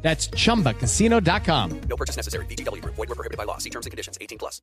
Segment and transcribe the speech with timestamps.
[0.00, 1.80] That's chumbacasino.com.
[1.88, 2.46] No purchase necessary.
[2.46, 2.94] VGW Group.
[2.94, 3.58] Void were prohibited by law.
[3.58, 4.16] See terms and conditions.
[4.20, 4.62] 18 plus.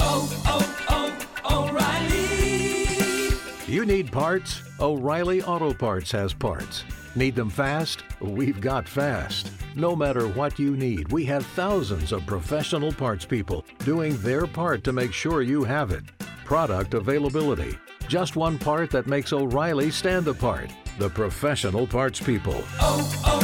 [0.00, 3.36] Oh, Oh, oh, O'Reilly.
[3.72, 4.62] You need parts?
[4.80, 6.84] O'Reilly Auto Parts has parts.
[7.16, 8.02] Need them fast?
[8.20, 9.50] We've got fast.
[9.76, 14.82] No matter what you need, we have thousands of professional parts people doing their part
[14.84, 16.02] to make sure you have it.
[16.44, 17.76] Product availability.
[18.08, 20.70] Just one part that makes O'Reilly stand apart.
[20.98, 22.62] The professional parts people.
[22.80, 23.43] Oh, oh,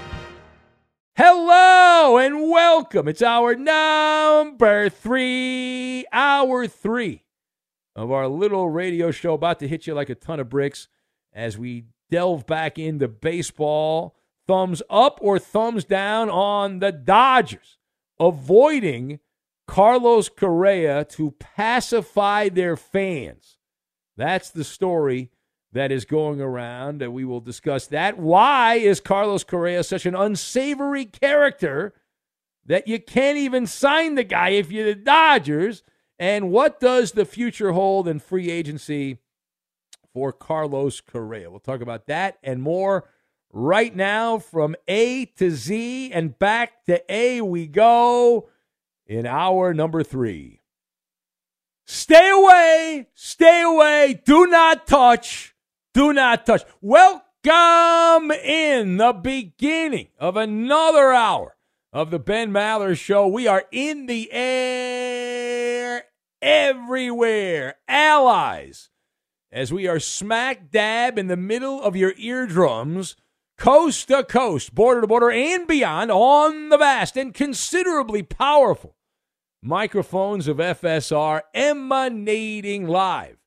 [1.23, 3.07] Hello and welcome.
[3.07, 7.25] It's our number three, hour three
[7.95, 10.87] of our little radio show about to hit you like a ton of bricks
[11.31, 14.15] as we delve back into baseball.
[14.47, 17.77] Thumbs up or thumbs down on the Dodgers
[18.19, 19.19] avoiding
[19.67, 23.57] Carlos Correa to pacify their fans.
[24.17, 25.29] That's the story
[25.73, 28.17] that is going around, and we will discuss that.
[28.17, 31.93] Why is Carlos Correa such an unsavory character
[32.65, 35.83] that you can't even sign the guy if you're the Dodgers?
[36.19, 39.19] And what does the future hold in free agency
[40.13, 41.49] for Carlos Correa?
[41.49, 43.09] We'll talk about that and more
[43.51, 48.49] right now from A to Z and back to A we go
[49.07, 50.59] in hour number three.
[51.85, 55.50] Stay away, stay away, do not touch.
[55.93, 56.63] Do not touch.
[56.79, 61.57] Welcome in the beginning of another hour
[61.91, 63.27] of the Ben Maller Show.
[63.27, 66.05] We are in the air
[66.41, 67.75] everywhere.
[67.89, 68.89] Allies,
[69.51, 73.17] as we are smack dab in the middle of your eardrums,
[73.57, 78.95] coast to coast, border to border, and beyond on the vast and considerably powerful
[79.61, 83.40] microphones of FSR emanating live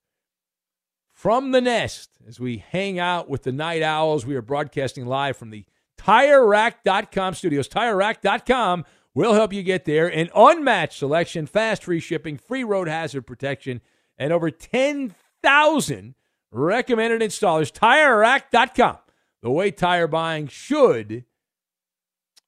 [1.24, 4.26] from the nest as we hang out with the night owls.
[4.26, 5.64] We are broadcasting live from the
[5.96, 7.66] TireRack.com studios.
[7.66, 10.06] TireRack.com will help you get there.
[10.06, 13.80] An unmatched selection, fast free shipping, free road hazard protection,
[14.18, 16.14] and over 10,000
[16.52, 17.72] recommended installers.
[17.72, 18.98] TireRack.com,
[19.40, 21.24] the way tire buying should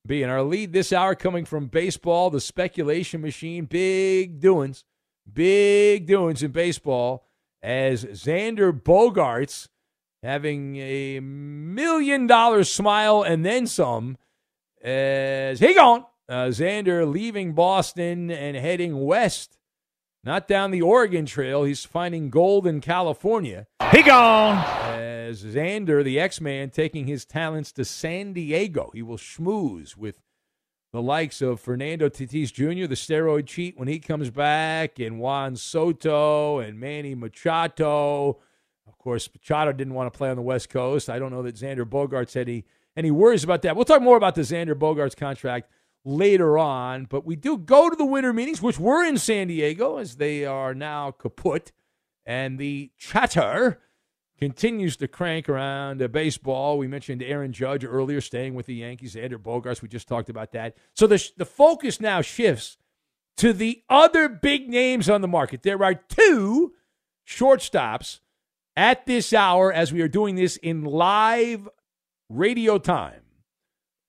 [0.07, 0.23] be.
[0.23, 4.85] And our lead this hour coming from baseball, the speculation machine, big doings,
[5.33, 7.26] big doings in baseball
[7.67, 9.67] as Xander Bogaerts
[10.23, 14.17] having a million dollar smile and then some
[14.81, 16.07] as he gone.
[16.29, 19.59] Uh, Xander leaving Boston and heading west,
[20.23, 21.65] not down the Oregon Trail.
[21.65, 23.67] He's finding gold in California.
[23.93, 24.59] He gone.
[24.99, 28.91] As Xander, the X Man, taking his talents to San Diego.
[28.95, 30.21] He will schmooze with
[30.93, 35.57] the likes of Fernando Tatis Jr., the steroid cheat when he comes back, and Juan
[35.57, 38.39] Soto and Manny Machado.
[38.87, 41.11] Of course, Machado didn't want to play on the West Coast.
[41.11, 42.65] I don't know that Xander Bogaerts had any,
[42.97, 43.77] any worries about that.
[43.77, 45.71] We'll talk more about the Xander Bogaerts contract
[46.05, 49.99] later on, but we do go to the winter meetings, which were in San Diego,
[49.99, 51.73] as they are now kaput,
[52.25, 53.81] and the chatter
[54.39, 56.79] continues to crank around uh, baseball.
[56.79, 59.15] We mentioned Aaron Judge earlier, staying with the Yankees.
[59.15, 60.77] Xander Bogaerts, we just talked about that.
[60.95, 62.77] So the the focus now shifts
[63.39, 65.63] to the other big names on the market.
[65.63, 66.73] There are two
[67.27, 68.21] shortstops
[68.77, 71.69] at this hour as we are doing this in live
[72.29, 73.23] radio time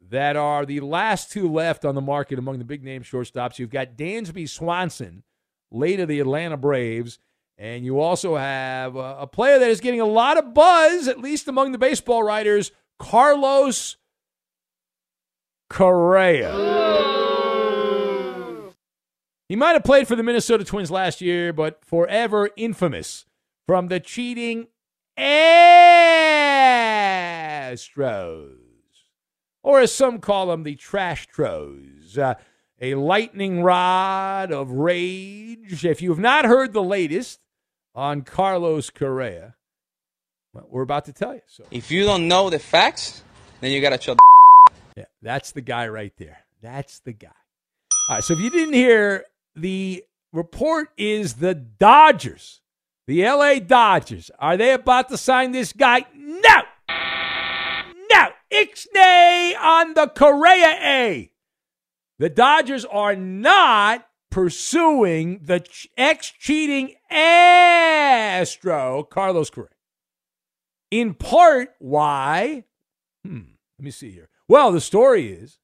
[0.09, 3.59] that are the last two left on the market among the big name shortstops.
[3.59, 5.23] You've got Dansby Swanson,
[5.71, 7.19] late of the Atlanta Braves,
[7.57, 11.19] and you also have a, a player that is getting a lot of buzz, at
[11.19, 13.97] least among the baseball writers, Carlos
[15.69, 16.53] Correa.
[19.49, 23.25] He might have played for the Minnesota Twins last year, but forever infamous
[23.65, 24.67] from the cheating
[25.17, 25.57] Astros,
[29.63, 32.17] or as some call them, the Trash Tros.
[32.17, 32.35] Uh,
[32.79, 35.83] a lightning rod of rage.
[35.83, 37.39] If you have not heard the latest
[37.97, 39.55] on Carlos Correa,
[40.53, 41.41] well, we're about to tell you.
[41.47, 43.23] So, If you don't know the facts,
[43.59, 44.19] then you gotta shut.
[44.95, 46.37] yeah, that's the guy right there.
[46.61, 47.31] That's the guy.
[48.09, 48.23] All right.
[48.23, 52.61] So if you didn't hear, the report is the Dodgers,
[53.07, 56.05] the LA Dodgers, are they about to sign this guy?
[56.15, 56.61] No.
[58.09, 58.27] No.
[58.51, 61.31] Ixnay on the Correa A.
[62.19, 65.65] The Dodgers are not pursuing the
[65.97, 69.69] ex cheating Astro, Carlos Correa.
[70.91, 72.63] In part, why?
[73.25, 73.41] Hmm,
[73.77, 74.29] let me see here.
[74.47, 75.59] Well, the story is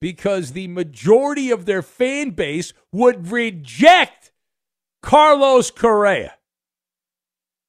[0.00, 4.30] because the majority of their fan base would reject
[5.02, 6.34] Carlos Correa.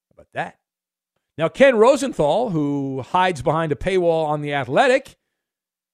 [0.10, 0.60] How about that?
[1.38, 5.16] Now, Ken Rosenthal, who hides behind a paywall on The Athletic,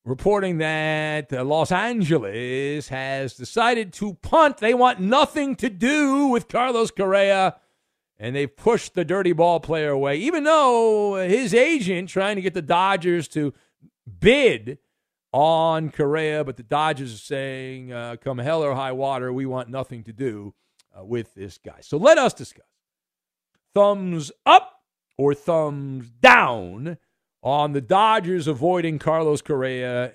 [0.06, 4.58] reporting that uh, Los Angeles has decided to punt.
[4.58, 7.56] They want nothing to do with Carlos Correa,
[8.18, 12.54] and they've pushed the dirty ball player away, even though his agent trying to get
[12.54, 13.54] the Dodgers to
[14.20, 14.78] bid
[15.34, 19.70] on Correa, but the Dodgers are saying, uh, come hell or high water, we want
[19.70, 20.54] nothing to do
[20.98, 21.80] uh, with this guy.
[21.82, 22.68] So let us discuss.
[23.74, 24.84] Thumbs up
[25.18, 26.98] or thumbs down
[27.46, 30.14] on the Dodgers avoiding Carlos Correa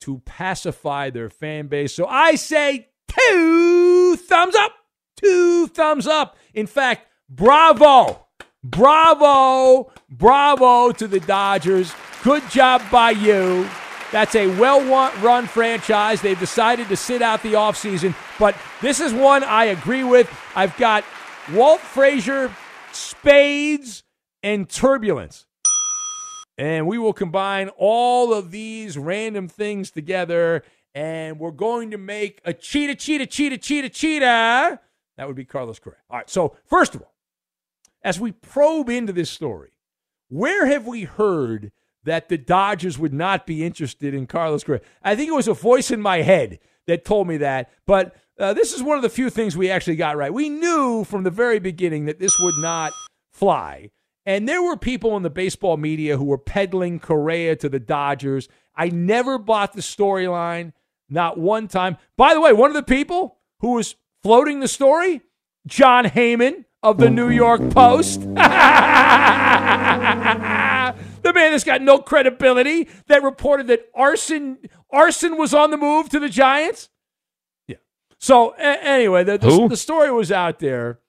[0.00, 1.92] to pacify their fan base.
[1.92, 4.72] So I say two thumbs up.
[5.16, 6.36] Two thumbs up.
[6.54, 8.24] In fact, bravo.
[8.62, 9.90] Bravo.
[10.08, 11.92] Bravo to the Dodgers.
[12.22, 13.68] Good job by you.
[14.12, 14.80] That's a well
[15.20, 16.22] run franchise.
[16.22, 20.32] They've decided to sit out the offseason, but this is one I agree with.
[20.54, 21.04] I've got
[21.52, 22.54] Walt Frazier,
[22.92, 24.04] Spades,
[24.42, 25.47] and Turbulence.
[26.58, 32.40] And we will combine all of these random things together, and we're going to make
[32.44, 34.80] a cheetah, cheetah, cheetah, cheetah, cheetah.
[35.16, 35.98] That would be Carlos Correa.
[36.10, 37.14] All right, so first of all,
[38.02, 39.70] as we probe into this story,
[40.28, 41.70] where have we heard
[42.02, 44.80] that the Dodgers would not be interested in Carlos Correa?
[45.02, 46.58] I think it was a voice in my head
[46.88, 49.96] that told me that, but uh, this is one of the few things we actually
[49.96, 50.32] got right.
[50.32, 52.92] We knew from the very beginning that this would not
[53.30, 53.90] fly.
[54.28, 58.46] And there were people in the baseball media who were peddling Correa to the Dodgers.
[58.76, 60.74] I never bought the storyline,
[61.08, 61.96] not one time.
[62.18, 65.22] By the way, one of the people who was floating the story,
[65.66, 68.20] Jon Heyman of the New York Post.
[68.20, 68.44] the man
[71.24, 74.58] that's got no credibility that reported that arson
[74.90, 76.90] arson was on the move to the Giants.
[77.66, 77.76] Yeah.
[78.18, 81.00] So a- anyway, the, the, the story was out there.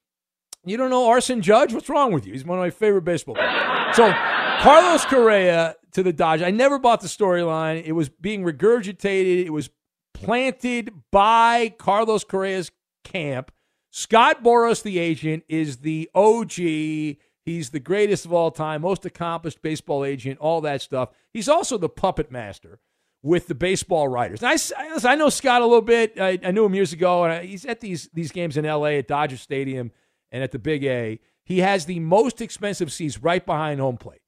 [0.70, 1.74] You don't know Arson Judge?
[1.74, 2.34] What's wrong with you?
[2.34, 3.96] He's one of my favorite baseball players.
[3.96, 4.14] So
[4.60, 6.46] Carlos Correa to the Dodgers.
[6.46, 7.84] I never bought the storyline.
[7.84, 9.46] It was being regurgitated.
[9.46, 9.70] It was
[10.14, 12.72] planted by Carlos Correa's
[13.04, 13.52] camp.
[13.92, 16.54] Scott Boras, the agent, is the OG.
[16.54, 21.10] He's the greatest of all time, most accomplished baseball agent, all that stuff.
[21.34, 22.80] He's also the puppet master
[23.24, 24.44] with the baseball writers.
[24.44, 26.20] I, I, I know Scott a little bit.
[26.20, 29.00] I, I knew him years ago, and I, he's at these these games in L.A.
[29.00, 29.92] at Dodger Stadium
[30.32, 31.20] and at the Big A.
[31.44, 34.22] He has the most expensive seats right behind home plate.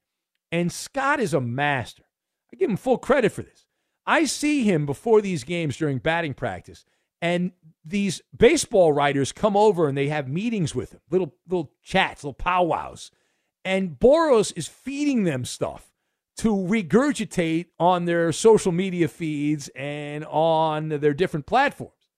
[0.51, 2.03] And Scott is a master.
[2.51, 3.65] I give him full credit for this.
[4.05, 6.85] I see him before these games during batting practice,
[7.21, 7.51] and
[7.85, 12.33] these baseball writers come over and they have meetings with him, little little chats, little
[12.33, 13.11] powwows.
[13.63, 15.91] And Boras is feeding them stuff
[16.37, 22.09] to regurgitate on their social media feeds and on their different platforms.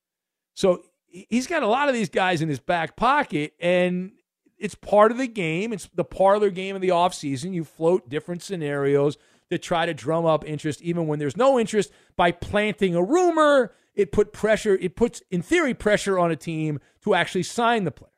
[0.53, 0.83] So
[1.13, 4.11] he's got a lot of these guys in his back pocket, and
[4.57, 5.71] it's part of the game.
[5.71, 7.53] It's the parlor game of the offseason.
[7.53, 9.17] You float different scenarios
[9.49, 13.73] to try to drum up interest, even when there's no interest, by planting a rumor.
[13.93, 17.91] It put pressure, it puts, in theory, pressure on a team to actually sign the
[17.91, 18.09] player.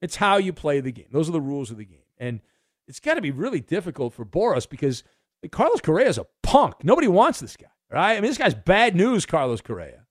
[0.00, 1.08] It's how you play the game.
[1.10, 1.98] Those are the rules of the game.
[2.16, 2.40] And
[2.86, 5.02] it's got to be really difficult for Boras because
[5.50, 6.84] Carlos Correa is a punk.
[6.84, 8.12] Nobody wants this guy, right?
[8.12, 10.06] I mean, this guy's bad news, Carlos Correa.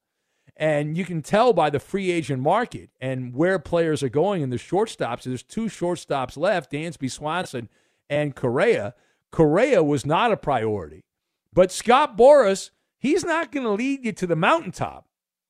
[0.59, 4.51] And you can tell by the free agent market and where players are going in
[4.51, 5.23] the shortstops.
[5.23, 7.69] There's two shortstops left Dansby Swanson
[8.09, 8.93] and Correa.
[9.31, 11.05] Correa was not a priority.
[11.53, 15.07] But Scott Boras He's not going to lead you to the mountaintop,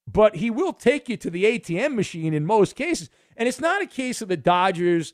[0.07, 3.09] but he will take you to the ATM machine in most cases.
[3.35, 5.13] And it's not a case of the Dodgers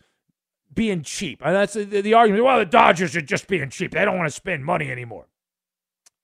[0.73, 1.41] being cheap.
[1.43, 2.43] And that's the, the argument.
[2.43, 3.91] Well, the Dodgers are just being cheap.
[3.91, 5.27] They don't want to spend money anymore.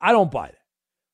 [0.02, 0.58] I don't buy that.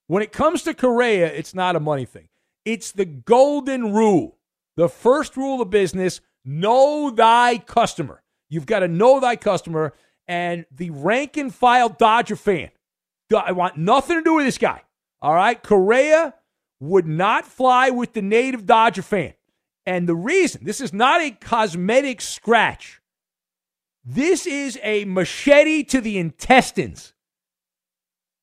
[0.08, 2.30] When it comes to Correa, it's not a money thing.
[2.68, 4.40] It's the golden rule.
[4.76, 8.22] The first rule of business know thy customer.
[8.50, 9.94] You've got to know thy customer.
[10.28, 12.72] And the rank and file Dodger fan,
[13.34, 14.82] I want nothing to do with this guy.
[15.22, 15.64] All right.
[15.64, 16.34] Correa
[16.82, 19.34] would not fly with the native Dodger fan.
[19.86, 23.00] And the reason this is not a cosmetic scratch,
[24.04, 27.14] this is a machete to the intestines.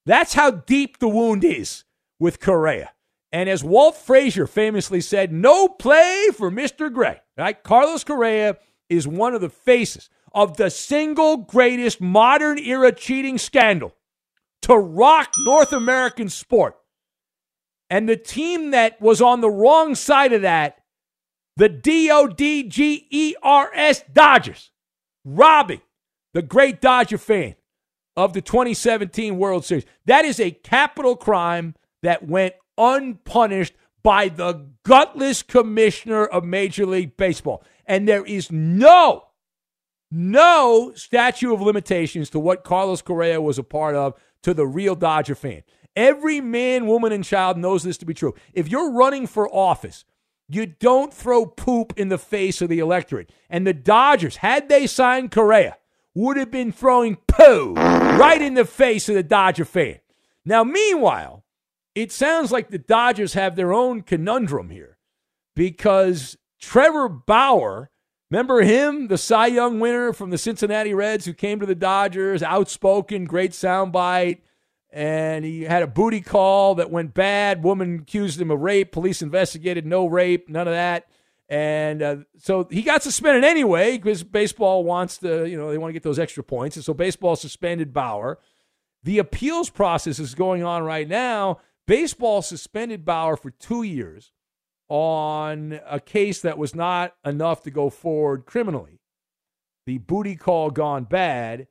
[0.07, 1.85] That's how deep the wound is
[2.19, 2.94] with Correa.
[3.35, 6.91] And as Walt Frazier famously said, no play for Mr.
[6.91, 7.21] Gray.
[7.37, 7.61] Right?
[7.65, 13.93] Carlos Correa is one of the faces of the single greatest modern era cheating scandal
[14.63, 16.77] to rock North American sport.
[17.91, 20.79] And the team that was on the wrong side of that,
[21.57, 24.71] the D O D G E R S Dodgers,
[25.25, 25.81] robbing
[26.35, 27.57] the great Dodger fan
[28.17, 29.87] of the 2017 World Series.
[30.07, 31.75] That is a capital crime
[32.05, 37.65] that went unpunished by the gutless commissioner of Major League Baseball.
[37.87, 39.25] And there is no,
[40.11, 44.95] no statute of limitations to what Carlos Correa was a part of to the real
[44.95, 45.63] Dodger fan.
[45.97, 48.35] Every man, woman, and child knows this to be true.
[48.53, 50.05] If you're running for office,
[50.49, 53.31] you don't throw poop in the face of the electorate.
[53.49, 55.79] And the Dodgers, had they signed Correa,
[56.15, 60.01] would have been throwing poo right in the face of the Dodger fan.
[60.45, 61.44] Now, meanwhile,
[61.95, 64.99] it sounds like the Dodgers have their own conundrum here
[65.55, 67.91] because Trevor Bauer,
[68.31, 72.43] remember him, the Cy Young winner from the Cincinnati Reds who came to the Dodgers,
[72.43, 74.41] outspoken, great soundbite,
[74.91, 77.65] and he had a booty call that went bad.
[77.65, 78.93] Woman accused him of rape.
[78.93, 81.07] Police investigated, no rape, none of that.
[81.49, 85.91] And uh, so he got suspended anyway because baseball wants to, you know, they want
[85.91, 86.77] to get those extra points.
[86.77, 88.39] And so baseball suspended Bauer.
[89.03, 91.59] The appeals process is going on right now.
[91.87, 94.33] Baseball suspended Bauer for two years
[94.89, 99.01] on a case that was not enough to go forward criminally.
[99.87, 101.69] The booty call gone bad.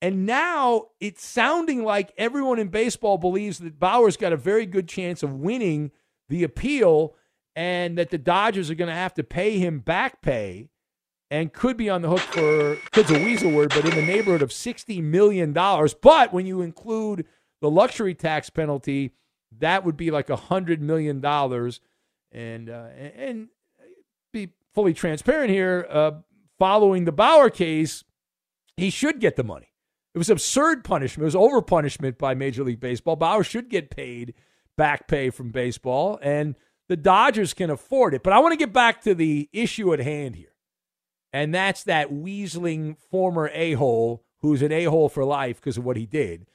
[0.00, 4.88] And now it's sounding like everyone in baseball believes that Bauer's got a very good
[4.88, 5.90] chance of winning
[6.28, 7.16] the appeal
[7.56, 10.68] and that the Dodgers are going to have to pay him back pay
[11.30, 14.40] and could be on the hook for, kid's a weasel word, but in the neighborhood
[14.40, 15.52] of $60 million.
[15.52, 17.26] But when you include
[17.60, 19.12] the luxury tax penalty,
[19.58, 21.24] that would be like a $100 million.
[22.30, 22.86] And, uh,
[23.16, 23.48] and
[24.32, 26.12] be fully transparent here, uh,
[26.58, 28.04] following the Bauer case,
[28.76, 29.72] he should get the money.
[30.14, 31.22] It was absurd punishment.
[31.22, 33.16] It was over punishment by Major League Baseball.
[33.16, 34.34] Bauer should get paid
[34.76, 36.18] back pay from baseball.
[36.22, 36.56] And
[36.88, 38.22] the Dodgers can afford it.
[38.22, 40.54] But I want to get back to the issue at hand here.
[41.32, 45.84] And that's that weaseling former a hole who's an a hole for life because of
[45.84, 46.46] what he did.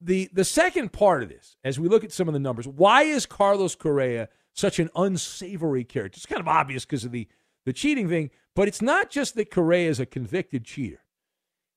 [0.00, 3.02] The, the second part of this, as we look at some of the numbers, why
[3.02, 6.16] is Carlos Correa such an unsavory character?
[6.18, 7.28] It's kind of obvious because of the,
[7.64, 11.02] the cheating thing, but it's not just that Correa is a convicted cheater.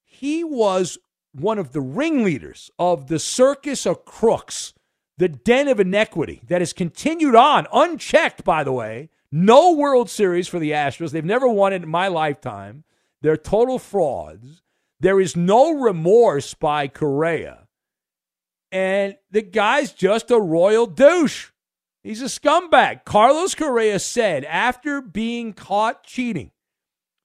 [0.03, 0.97] He was
[1.31, 4.73] one of the ringleaders of the circus of crooks
[5.19, 9.09] the den of inequity that has continued on, unchecked, by the way.
[9.31, 11.11] No World Series for the Astros.
[11.11, 12.85] They've never won it in my lifetime.
[13.21, 14.63] They're total frauds.
[15.01, 17.67] There is no remorse by Correa.
[18.71, 21.49] And the guy's just a royal douche.
[22.03, 23.03] He's a scumbag.
[23.03, 26.51] Carlos Correa said after being caught cheating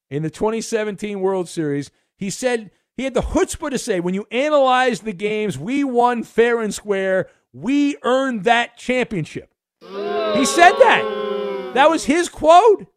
[0.09, 4.25] in the 2017 World Series, he said he had the chutzpah to say, when you
[4.31, 7.29] analyze the games, we won fair and square.
[7.53, 9.53] We earned that championship.
[9.81, 11.71] He said that.
[11.73, 12.87] That was his quote,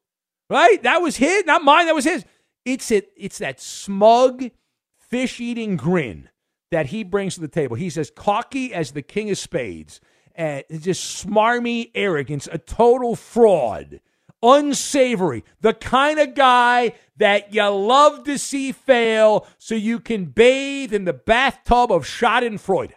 [0.49, 0.83] right?
[0.83, 1.87] That was his, not mine.
[1.87, 2.25] That was his.
[2.64, 3.11] It's it.
[3.17, 4.50] It's that smug,
[4.99, 6.28] fish-eating grin
[6.70, 7.76] that he brings to the table.
[7.76, 10.00] He's as cocky as the king of spades,
[10.34, 14.00] and just smarmy arrogance, a total fraud,
[14.42, 20.92] unsavory, the kind of guy that you love to see fail, so you can bathe
[20.92, 22.92] in the bathtub of Schadenfreude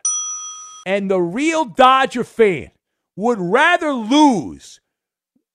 [0.85, 2.71] and the real Dodger fan
[3.15, 4.79] would rather lose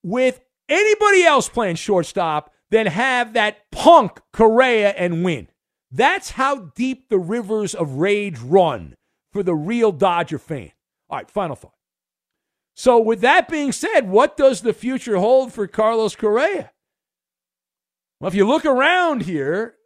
[0.02, 5.48] with anybody else playing shortstop than have that punk Correa and win.
[5.96, 8.96] That's how deep the rivers of rage run
[9.32, 10.72] for the real Dodger fan.
[11.08, 11.72] All right, final thought.
[12.74, 16.70] So, with that being said, what does the future hold for Carlos Correa?
[18.20, 19.76] Well, if you look around here,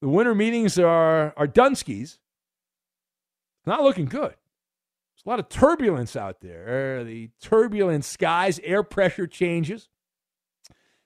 [0.00, 2.16] the winter meetings are, are Dunskies.
[3.66, 4.30] Not looking good.
[4.30, 7.04] There's a lot of turbulence out there.
[7.04, 9.90] The turbulent skies, air pressure changes.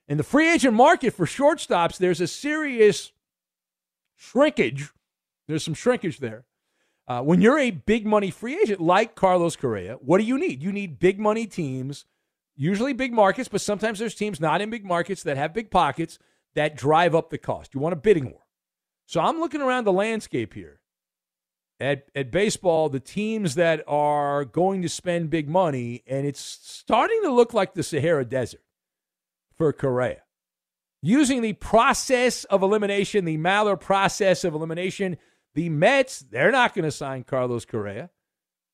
[0.06, 3.10] In the free agent market for shortstops, there's a serious
[4.22, 4.90] shrinkage.
[5.48, 6.44] There's some shrinkage there.
[7.08, 10.62] Uh, when you're a big money free agent like Carlos Correa, what do you need?
[10.62, 12.06] You need big money teams,
[12.54, 16.18] usually big markets, but sometimes there's teams not in big markets that have big pockets
[16.54, 17.74] that drive up the cost.
[17.74, 18.46] You want a bidding war.
[19.06, 20.80] So I'm looking around the landscape here.
[21.80, 27.20] At, at baseball, the teams that are going to spend big money, and it's starting
[27.24, 28.62] to look like the Sahara Desert
[29.58, 30.22] for Correa.
[31.02, 35.16] Using the process of elimination, the Maller process of elimination,
[35.54, 38.10] the Mets, they're not going to sign Carlos Correa.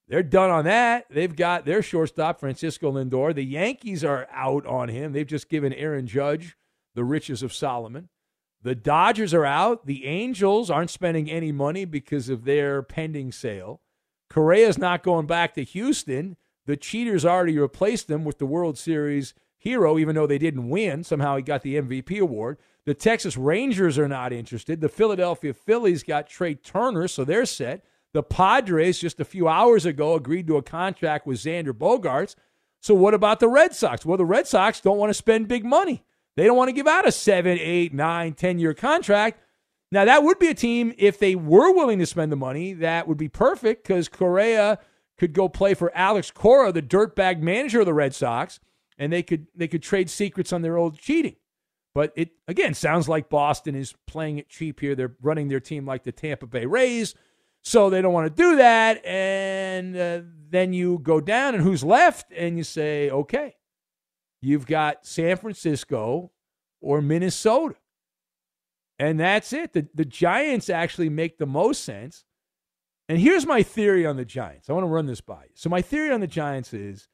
[0.08, 1.06] They're done on that.
[1.10, 3.34] They've got their shortstop, Francisco Lindor.
[3.34, 5.12] The Yankees are out on him.
[5.12, 6.56] They've just given Aaron Judge
[6.94, 8.08] the riches of Solomon.
[8.62, 9.86] The Dodgers are out.
[9.86, 13.80] The Angels aren't spending any money because of their pending sale.
[14.28, 16.36] Correa's not going back to Houston.
[16.66, 21.04] The Cheaters already replaced them with the World Series hero, even though they didn't win.
[21.04, 22.56] Somehow he got the MVP award.
[22.86, 24.80] The Texas Rangers are not interested.
[24.80, 27.84] The Philadelphia Phillies got Trea Turner, so they're set.
[28.14, 32.34] The Padres just a few hours ago agreed to a contract with Xander Bogaerts.
[32.80, 34.06] So what about the Red Sox?
[34.06, 36.04] Well, the Red Sox don't want to spend big money.
[36.36, 39.42] They don't want to give out a seven, eight, nine, ten year contract.
[39.90, 42.74] Now that would be a team if they were willing to spend the money.
[42.74, 44.78] That would be perfect because Correa
[45.18, 48.60] could go play for Alex Cora, the dirtbag manager of the Red Sox,
[48.98, 51.36] and they could they could trade secrets on their old cheating.
[51.94, 54.94] But it again sounds like Boston is playing it cheap here.
[54.94, 57.14] They're running their team like the Tampa Bay Rays,
[57.62, 59.04] so they don't want to do that.
[59.04, 62.32] And uh, then you go down, and who's left?
[62.36, 63.56] And you say, okay,
[64.40, 66.30] you've got San Francisco
[66.80, 67.76] or Minnesota,
[68.98, 69.72] and that's it.
[69.72, 72.24] The the Giants actually make the most sense.
[73.08, 74.68] And here's my theory on the Giants.
[74.68, 75.50] I want to run this by you.
[75.54, 77.08] So my theory on the Giants is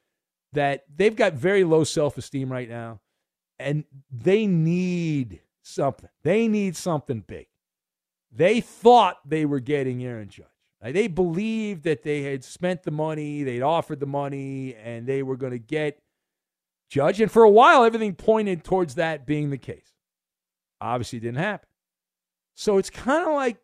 [0.54, 3.00] that they've got very low self esteem right now,
[3.58, 6.10] and they need something.
[6.22, 7.46] They need something big.
[8.32, 10.46] They thought they were getting Aaron Judge.
[10.82, 15.36] They believed that they had spent the money, they'd offered the money, and they were
[15.36, 15.98] going to get
[16.90, 17.20] Judge.
[17.22, 19.92] And for a while, everything pointed towards that being the case.
[20.80, 21.68] Obviously, didn't happen.
[22.54, 23.56] So it's kind of like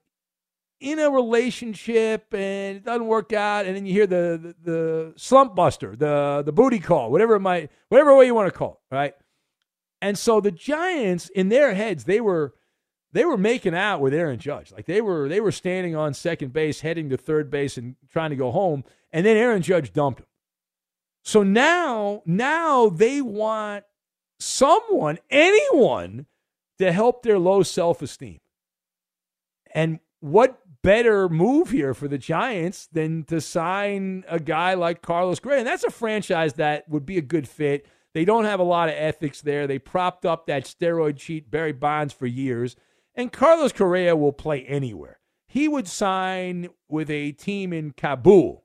[0.80, 5.12] in a relationship and it doesn't work out, and then you hear the, the, the
[5.16, 8.80] slump buster, the the booty call, whatever it might, whatever way you want to call
[8.90, 9.14] it, right?
[10.00, 12.54] And so the Giants, in their heads, they were
[13.12, 16.52] they were making out with Aaron Judge, like they were they were standing on second
[16.52, 20.20] base, heading to third base, and trying to go home, and then Aaron Judge dumped
[20.20, 20.26] him.
[21.22, 23.84] So now, now they want
[24.38, 26.26] someone, anyone,
[26.78, 28.40] to help their low self esteem.
[29.74, 35.40] And what better move here for the Giants than to sign a guy like Carlos
[35.40, 35.58] Gray?
[35.58, 37.86] And that's a franchise that would be a good fit.
[38.12, 39.66] They don't have a lot of ethics there.
[39.66, 42.76] They propped up that steroid cheat Barry Bonds for years.
[43.14, 45.20] And Carlos Correa will play anywhere.
[45.46, 48.64] He would sign with a team in Kabul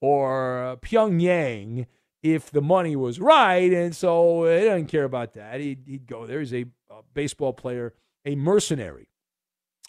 [0.00, 1.86] or Pyongyang
[2.22, 3.72] if the money was right.
[3.72, 5.60] And so he doesn't care about that.
[5.60, 6.40] He'd, he'd go there.
[6.40, 7.94] He's a, a baseball player,
[8.24, 9.08] a mercenary.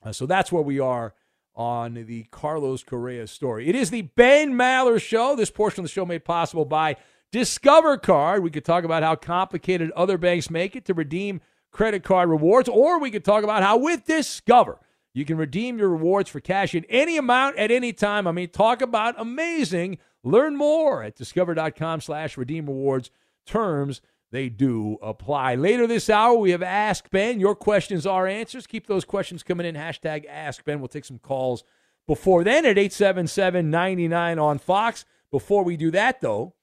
[0.03, 1.13] Uh, so that's where we are
[1.55, 3.67] on the Carlos Correa story.
[3.67, 5.35] It is the Ben Maller Show.
[5.35, 6.97] This portion of the show made possible by
[7.31, 8.43] Discover Card.
[8.43, 12.69] We could talk about how complicated other banks make it to redeem credit card rewards,
[12.69, 14.79] or we could talk about how with Discover,
[15.13, 18.27] you can redeem your rewards for cash in any amount at any time.
[18.27, 19.97] I mean, talk about amazing.
[20.23, 23.11] Learn more at discover.com slash redeem rewards.
[23.45, 24.01] Terms
[24.33, 25.53] they do apply.
[25.53, 27.39] Later this hour, we have Ask Ben.
[27.39, 28.65] Your questions are answers.
[28.65, 29.75] Keep those questions coming in.
[29.75, 30.79] Hashtag Ask Ben.
[30.79, 31.63] We'll take some calls
[32.07, 35.05] before then at 877 99 on Fox.
[35.29, 36.55] Before we do that, though,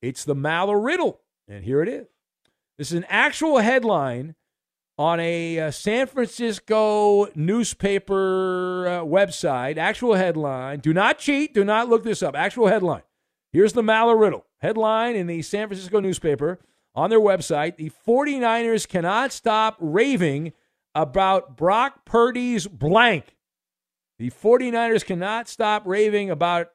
[0.00, 1.20] it's the Maller Riddle.
[1.48, 2.06] And here it is.
[2.78, 4.36] This is an actual headline
[4.96, 9.76] on a uh, San Francisco newspaper uh, website.
[9.76, 10.78] Actual headline.
[10.78, 11.52] Do not cheat.
[11.52, 12.36] Do not look this up.
[12.36, 13.02] Actual headline.
[13.52, 14.46] Here's the Maller Riddle.
[14.58, 16.60] Headline in the San Francisco newspaper
[16.98, 20.52] on their website the 49ers cannot stop raving
[20.96, 23.36] about Brock Purdy's blank.
[24.18, 26.70] The 49ers cannot stop raving about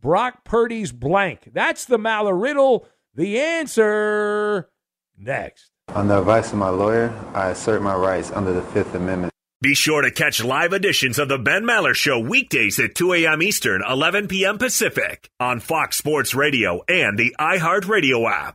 [0.00, 1.50] Brock Purdy's blank.
[1.52, 2.88] That's the Maller riddle.
[3.14, 4.68] The answer
[5.16, 5.70] next.
[5.94, 9.32] On the advice of my lawyer, I assert my rights under the Fifth Amendment.
[9.60, 13.42] Be sure to catch live editions of the Ben Maller Show weekdays at 2 a.m.
[13.42, 14.58] Eastern, 11 p.m.
[14.58, 18.54] Pacific on Fox Sports Radio and the iHeartRadio app.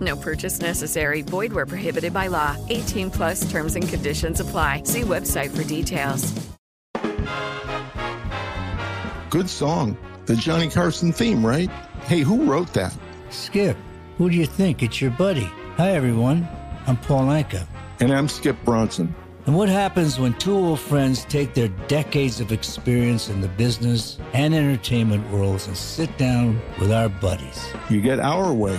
[0.00, 1.22] No purchase necessary.
[1.22, 2.56] Void where prohibited by law.
[2.68, 4.84] 18 plus terms and conditions apply.
[4.84, 6.32] See website for details.
[9.30, 9.96] Good song.
[10.26, 11.70] The Johnny Carson theme, right?
[12.04, 12.96] Hey, who wrote that?
[13.30, 13.76] Skip,
[14.18, 14.82] who do you think?
[14.82, 15.48] It's your buddy.
[15.76, 16.48] Hi, everyone.
[16.86, 17.66] I'm Paul Anka.
[18.00, 19.14] And I'm Skip Bronson.
[19.46, 24.18] And what happens when two old friends take their decades of experience in the business
[24.32, 27.72] and entertainment worlds and sit down with our buddies?
[27.88, 28.78] You get Our Way,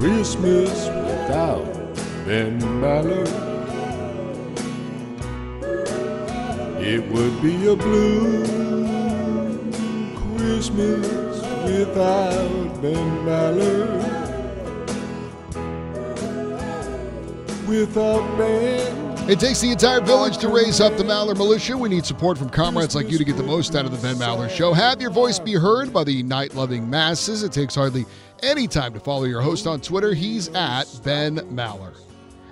[0.00, 1.74] Christmas without
[2.24, 3.26] Ben Maller.
[6.80, 8.42] It would be a blue
[10.16, 11.06] Christmas
[11.66, 13.90] without Ben Maller.
[17.68, 18.99] Without Ben.
[19.28, 21.78] It takes the entire village to raise up the Maller Militia.
[21.78, 24.16] We need support from comrades like you to get the most out of the Ben
[24.16, 24.72] Maller Show.
[24.72, 27.44] Have your voice be heard by the night loving masses.
[27.44, 28.06] It takes hardly
[28.42, 30.14] any time to follow your host on Twitter.
[30.14, 31.94] He's at Ben Maller.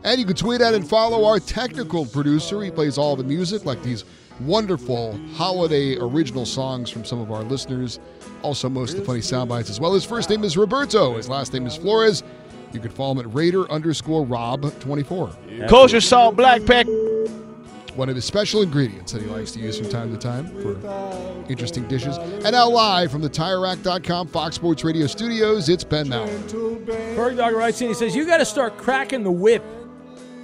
[0.04, 2.62] And you can tweet at and follow our technical producer.
[2.62, 4.04] He plays all the music, like these
[4.40, 7.98] wonderful holiday original songs from some of our listeners.
[8.42, 9.92] Also, most of the funny sound bites as well.
[9.94, 11.16] His first name is Roberto.
[11.16, 12.22] His last name is Flores.
[12.72, 15.68] You can follow him at Raider underscore Rob24.
[15.68, 16.90] Kosher salt, black pepper.
[17.94, 20.76] One of his special ingredients that he likes to use from time to time for
[21.48, 22.16] interesting dishes.
[22.16, 27.16] And now live from the TireRack.com Fox Sports Radio studios, it's Ben Maller.
[27.16, 29.64] Berg Dog writes in, he says, You got to start cracking the whip.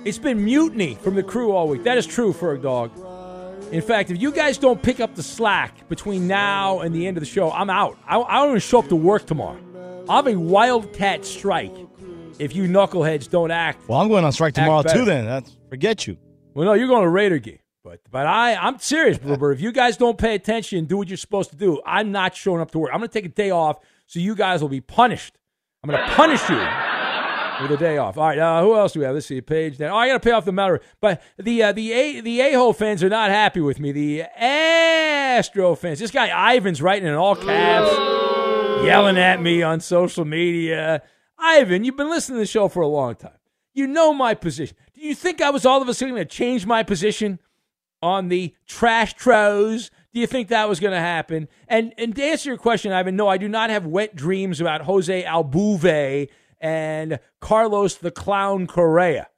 [0.05, 1.85] It's been mutiny from the crew all week.
[1.85, 2.91] That is true, Ferg Dog.
[3.73, 7.17] In fact, if you guys don't pick up the slack between now and the end
[7.17, 7.97] of the show, I'm out.
[8.07, 9.61] I, I don't even show up to work tomorrow.
[10.09, 11.75] I'll have a wildcat strike
[12.38, 13.88] if you knuckleheads don't act.
[13.88, 14.99] Well, I'm going on strike tomorrow better.
[14.99, 15.05] too.
[15.05, 16.16] Then that's forget you.
[16.55, 17.59] Well, no, you're going to Raider game.
[17.83, 19.57] But but I I'm serious, Bluebird.
[19.57, 22.35] If you guys don't pay attention and do what you're supposed to do, I'm not
[22.35, 22.90] showing up to work.
[22.92, 25.38] I'm going to take a day off, so you guys will be punished.
[25.83, 26.57] I'm going to punish you
[27.61, 28.16] with a day off.
[28.16, 29.14] All right, uh, who else do we have?
[29.14, 29.90] Let's see, page down.
[29.90, 30.81] Oh, I got to pay off the matter.
[31.01, 33.92] But the uh, the a the a fans are not happy with me.
[33.92, 35.99] The Astro fans.
[35.99, 37.92] This guy Ivan's writing in all caps,
[38.87, 41.03] yelling at me on social media.
[41.38, 43.38] Ivan, you've been listening to the show for a long time.
[43.73, 44.77] You know my position.
[44.94, 47.40] Do you think I was all of a sudden going to change my position
[48.01, 49.90] on the trash tros?
[50.12, 51.49] Do you think that was going to happen?
[51.66, 54.83] And and to answer your question, Ivan, no, I do not have wet dreams about
[54.83, 56.29] Jose Altuve
[56.61, 59.29] and Carlos the Clown Correa.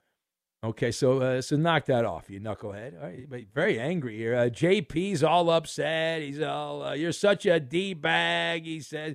[0.63, 2.99] Okay, so uh, so knock that off, you knucklehead.
[3.01, 4.35] All right, very angry here.
[4.35, 6.21] Uh, JP's all upset.
[6.21, 9.13] He's all, uh, "You're such a d bag." He "Yeah,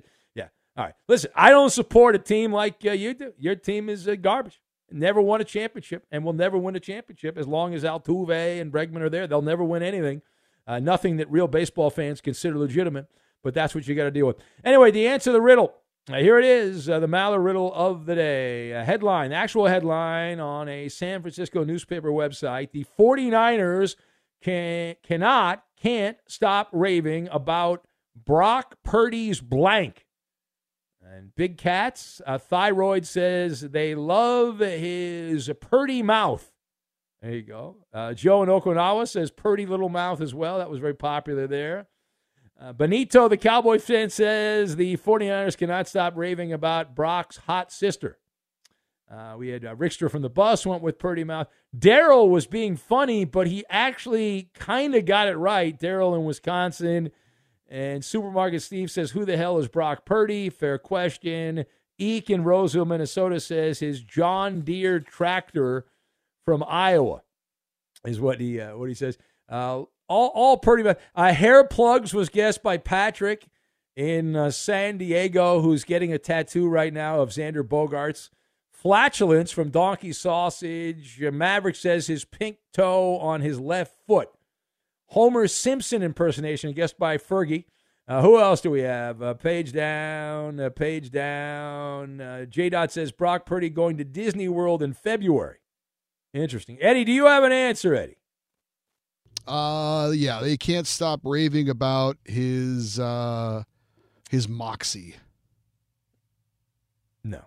[0.77, 3.33] all right." Listen, I don't support a team like uh, you do.
[3.37, 4.61] Your team is uh, garbage.
[4.91, 8.71] Never won a championship, and will never win a championship as long as Altuve and
[8.71, 9.25] Bregman are there.
[9.25, 10.21] They'll never win anything.
[10.67, 13.07] Uh, nothing that real baseball fans consider legitimate.
[13.43, 14.37] But that's what you got to deal with.
[14.63, 15.73] Anyway, the answer to the riddle.
[16.11, 18.71] Uh, here it is, uh, the Maller riddle of the day.
[18.71, 22.71] A headline, actual headline on a San Francisco newspaper website.
[22.71, 23.95] The 49ers
[24.41, 30.02] can, cannot, can't stop raving about Brock Purdy's blank.
[31.11, 36.51] And Big Cats, uh, Thyroid says they love his purty mouth.
[37.21, 37.77] There you go.
[37.93, 40.57] Uh, Joe in Okinawa says purty little mouth as well.
[40.57, 41.87] That was very popular there.
[42.59, 48.19] Uh, Benito, the Cowboy fan, says the 49ers cannot stop raving about Brock's hot sister.
[49.11, 51.47] Uh, we had uh, Rickster from the bus went with Purdy Mouth.
[51.77, 55.77] Daryl was being funny, but he actually kind of got it right.
[55.79, 57.11] Daryl in Wisconsin.
[57.73, 60.51] And Supermarket Steve says, Who the hell is Brock Purdy?
[60.51, 61.65] Fair question.
[61.97, 65.87] Eek in Roseville, Minnesota says his John Deere tractor
[66.45, 67.23] from Iowa
[68.05, 69.17] is what he uh, what he says.
[69.49, 70.99] Uh, all all pretty much.
[71.15, 73.47] Uh, hair plugs was guessed by Patrick
[73.95, 78.29] in uh, San Diego, who's getting a tattoo right now of Xander Bogaerts.
[78.71, 81.19] Flatulence from Donkey Sausage.
[81.19, 84.29] Maverick says his pink toe on his left foot.
[85.13, 87.65] Homer Simpson impersonation, guessed by Fergie.
[88.07, 89.21] Uh, who else do we have?
[89.21, 92.19] Uh, page down, uh, page down.
[92.19, 92.69] Uh, J.
[92.69, 95.59] Dot says Brock Purdy going to Disney World in February.
[96.33, 96.79] Interesting.
[96.81, 98.17] Eddie, do you have an answer, Eddie?
[99.45, 103.61] Uh, yeah, they can't stop raving about his uh,
[104.31, 105.15] his moxie.
[107.23, 107.43] No.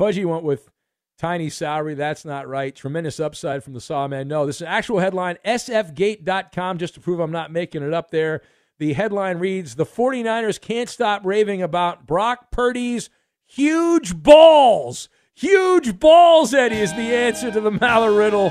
[0.00, 0.70] Fudgy went with
[1.18, 1.94] tiny salary.
[1.94, 2.74] That's not right.
[2.74, 4.28] Tremendous upside from the Sawman.
[4.28, 5.36] No, this is an actual headline.
[5.44, 8.42] SFGate.com, just to prove I'm not making it up there.
[8.78, 13.10] The headline reads The 49ers can't stop raving about Brock Purdy's
[13.46, 15.08] huge balls.
[15.34, 18.50] Huge balls, Eddie, is the answer to the Maller riddle.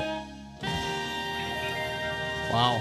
[2.52, 2.80] Wow.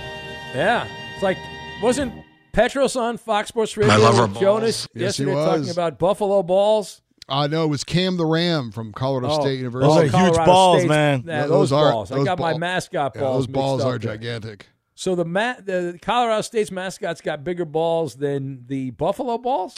[0.54, 0.88] Yeah.
[1.13, 1.38] It's like,
[1.82, 2.13] wasn't
[2.54, 3.93] Petros on Fox Sports Radio?
[3.93, 4.89] My lover with Jonas balls.
[4.93, 5.46] Yes, he yesterday was.
[5.46, 7.02] talking about Buffalo balls.
[7.29, 10.09] Uh, no, it was Cam the Ram from Colorado Oh, State University.
[10.09, 11.23] those are huge balls, State's- man.
[11.25, 12.12] yeah, those balls.
[12.12, 13.99] I got my ball- mascot yeah, balls those balls are there.
[14.17, 14.67] gigantic.
[14.95, 19.75] So the ma- the Colorado State's mascot's got bigger balls than the Buffalo balls.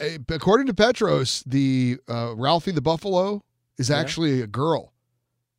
[0.00, 3.42] Uh, According to Petros, the uh, Ralphie the Buffalo
[3.78, 3.98] is Yeah.
[3.98, 4.92] actually a girl.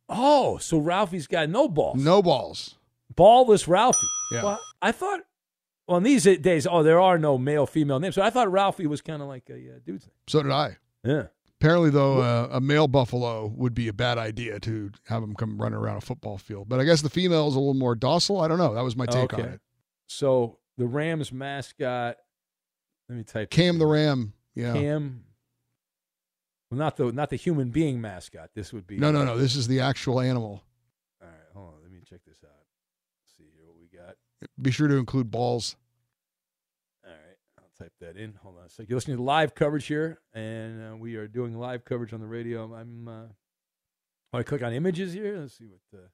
[0.08, 2.02] Oh, so Ralphie's got no balls.
[2.02, 2.76] No balls.
[3.14, 3.98] Ballless Ralphie.
[4.32, 4.42] Yeah.
[4.44, 5.20] Well, I thought.
[5.86, 8.14] Well, in these days, oh, there are no male female names.
[8.14, 10.12] So I thought Ralphie was kind of like a uh, dude's name.
[10.28, 10.78] So did I.
[11.04, 11.26] Yeah.
[11.60, 15.56] Apparently, though, uh, a male buffalo would be a bad idea to have him come
[15.60, 16.68] running around a football field.
[16.68, 18.40] But I guess the female is a little more docile.
[18.40, 18.74] I don't know.
[18.74, 19.48] That was my take on Okay.
[19.54, 19.60] it.
[20.06, 22.16] So the Rams mascot.
[23.08, 23.50] Let me type.
[23.50, 24.34] Cam the Ram.
[24.54, 24.72] Yeah.
[24.74, 25.24] Cam.
[26.70, 28.50] Well, not the not the human being mascot.
[28.54, 29.38] This would be No, no, no.
[29.38, 30.62] This is the actual animal.
[31.22, 31.74] All right, hold on.
[31.82, 32.50] Let me check this out.
[33.22, 34.16] Let's see here what we got.
[34.60, 35.76] Be sure to include balls.
[37.80, 38.34] All right, I'll type that in.
[38.42, 38.88] Hold on a second.
[38.88, 42.26] You're listening to live coverage here, and uh, we are doing live coverage on the
[42.26, 42.74] radio.
[42.74, 43.08] I'm.
[43.08, 43.22] Uh,
[44.32, 45.38] I click on images here.
[45.38, 46.08] Let's see what uh,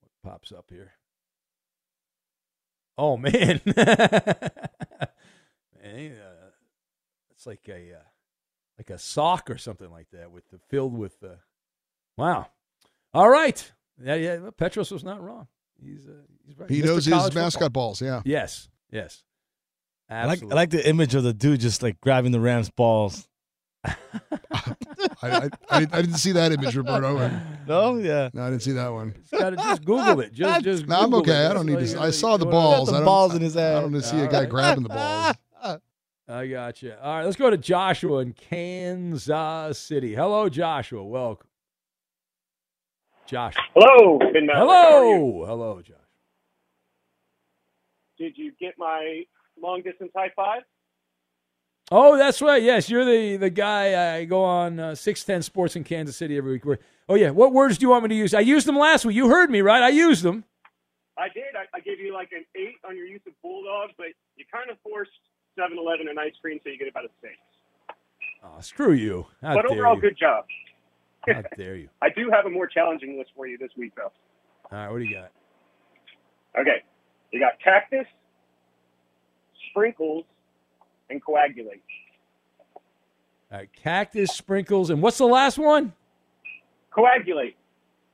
[0.00, 0.92] what pops up here.
[2.98, 3.76] Oh man, man,
[5.84, 6.50] uh,
[7.30, 8.04] it's like a uh,
[8.78, 11.22] like a sock or something like that with the filled with.
[11.22, 11.36] Uh,
[12.18, 12.48] wow.
[13.14, 13.72] All right.
[14.02, 14.50] Yeah, yeah.
[14.56, 15.48] Petros was not wrong.
[15.82, 16.12] He's uh,
[16.46, 16.70] he's right.
[16.70, 16.86] He Mr.
[16.86, 17.88] knows his College mascot football.
[17.88, 18.02] balls.
[18.02, 18.20] Yeah.
[18.26, 18.68] Yes.
[18.90, 19.22] Yes.
[20.08, 23.26] I like, I like the image of the dude just like grabbing the Rams balls.
[23.84, 23.94] I,
[25.22, 27.30] I, I, I didn't see that image, Roberto.
[27.66, 28.30] No, yeah.
[28.32, 29.12] No, I didn't see that one.
[29.32, 30.32] Gotta just Google it.
[30.32, 30.86] Just, just.
[30.86, 31.46] No, I'm okay.
[31.46, 31.50] it.
[31.50, 31.98] I don't need That's to.
[31.98, 32.88] all I saw the balls.
[32.88, 33.78] the I don't, balls in his ass.
[33.78, 34.48] I don't need to see a guy right.
[34.48, 35.34] grabbing the balls.
[36.28, 36.92] I got you.
[37.02, 40.14] All right, let's go to Joshua in Kansas City.
[40.14, 41.04] Hello, Joshua.
[41.04, 41.48] Welcome.
[43.26, 43.54] Josh.
[43.74, 44.68] Hello, Ben Mallory.
[44.68, 45.14] How are you?
[45.16, 45.46] Hello.
[45.46, 45.96] Hello, Josh.
[48.16, 49.24] Did you get my
[49.60, 50.62] long distance high five?
[51.90, 52.62] Oh, that's right.
[52.62, 54.16] Yes, you're the the guy.
[54.16, 56.64] I go on uh, six ten Sports in Kansas City every week.
[56.64, 58.34] Where, oh yeah, what words do you want me to use?
[58.34, 59.16] I used them last week.
[59.16, 59.82] You heard me, right?
[59.82, 60.44] I used them.
[61.18, 61.56] I did.
[61.56, 64.70] I, I gave you like an eight on your use of bulldog, but you kind
[64.70, 65.10] of forced
[65.58, 67.34] 7-Eleven and ice cream, so you get about a six.
[68.44, 69.26] Oh, screw you.
[69.40, 70.02] How but overall, you.
[70.02, 70.44] good job.
[71.26, 71.88] How dare you?
[72.02, 74.12] I do have a more challenging list for you this week, though.
[74.70, 75.30] All right, what do you got?
[76.60, 76.82] Okay,
[77.32, 78.06] you got cactus,
[79.76, 80.24] sprinkles,
[81.10, 81.82] and coagulate.
[83.52, 85.92] All right, cactus, sprinkles, and what's the last one?
[86.90, 87.56] Coagulate.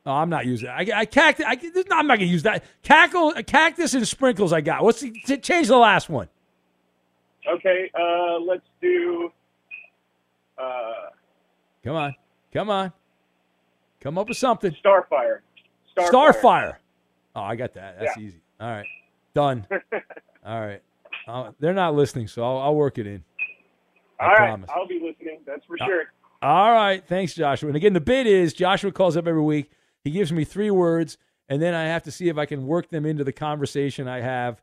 [0.05, 0.73] Oh, I'm not using it.
[0.73, 1.47] I, I cactus.
[1.47, 1.57] I,
[1.93, 2.65] I'm not gonna use that.
[2.83, 4.53] Cackle, cactus, and sprinkles.
[4.53, 4.83] I got.
[4.83, 6.29] What's the, change the last one?
[7.49, 9.31] Okay, uh, let's do.
[10.59, 11.11] Uh,
[11.85, 12.15] Come on,
[12.53, 12.93] come on,
[14.01, 14.77] come up with something.
[14.85, 15.39] Starfire.
[15.97, 16.77] Starfire.
[17.35, 17.99] Oh, I got that.
[17.99, 18.41] That's easy.
[18.61, 18.87] All right,
[19.35, 19.67] done.
[20.47, 20.83] All right.
[21.27, 23.23] Uh, they're not listening, so I'll, I'll work it in.
[24.21, 24.71] I All right, promise.
[24.75, 25.41] I'll be listening.
[25.47, 26.05] That's for Uh, sure.
[26.43, 27.07] All right.
[27.07, 27.69] Thanks, Joshua.
[27.69, 29.71] And again, the bid is Joshua calls up every week.
[30.03, 31.17] He gives me three words,
[31.49, 34.21] and then I have to see if I can work them into the conversation I
[34.21, 34.61] have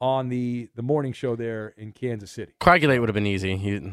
[0.00, 2.52] on the the morning show there in Kansas City.
[2.60, 3.56] Coagulate would have been easy.
[3.56, 3.92] He,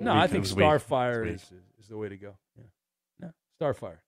[0.00, 0.44] No, I think.
[0.44, 1.60] Starfire It is, was weak.
[1.80, 2.34] is the way to go.
[2.58, 2.64] Yeah.
[3.20, 3.98] No, Starfire.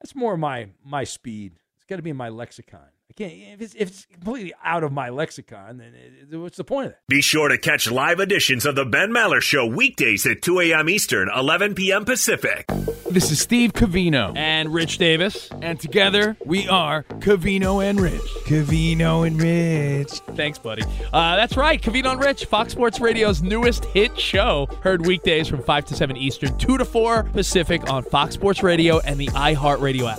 [0.00, 1.52] That's more my my speed.
[1.76, 2.80] It's got to be in my lexicon.
[3.08, 5.78] I can't if it's if it's completely out of my lexicon.
[5.78, 7.06] Then it, it- what's the point of that?
[7.08, 10.88] Be sure to catch live editions of the Ben Maller Show weekdays at 2 a.m.
[10.88, 12.04] Eastern, 11 p.m.
[12.04, 12.66] Pacific.
[13.08, 18.20] This is Steve Covino and Rich Davis, and together we are Covino and Rich.
[18.44, 20.10] Covino and Rich.
[20.34, 20.82] Thanks, buddy.
[21.12, 24.66] Uh, that's right, Covino and Rich, Fox Sports Radio's newest hit show.
[24.82, 28.98] Heard weekdays from 5 to 7 Eastern, 2 to 4 Pacific on Fox Sports Radio
[28.98, 30.18] and the iHeartRadio app.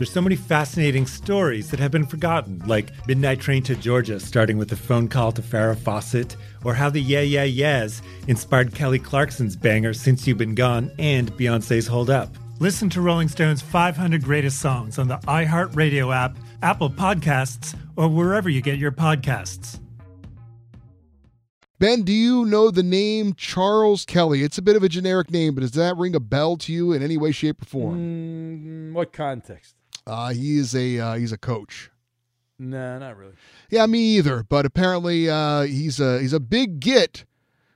[0.00, 4.56] There's so many fascinating stories that have been forgotten, like Midnight Train to Georgia, starting
[4.56, 8.98] with a phone call to Farrah Fawcett, or how the Yeah Yeah Yeahs inspired Kelly
[8.98, 12.30] Clarkson's banger Since You've Been Gone and Beyonce's Hold Up.
[12.60, 18.48] Listen to Rolling Stone's 500 Greatest Songs on the iHeartRadio app, Apple Podcasts, or wherever
[18.48, 19.80] you get your podcasts.
[21.78, 24.44] Ben, do you know the name Charles Kelly?
[24.44, 26.94] It's a bit of a generic name, but does that ring a bell to you
[26.94, 27.98] in any way, shape, or form?
[27.98, 29.74] Mm, what context?
[30.06, 31.90] Uh, he is a uh, he's a coach.
[32.58, 33.34] Nah, not really.
[33.70, 34.42] Yeah, me either.
[34.42, 37.24] But apparently, uh, he's a he's a big get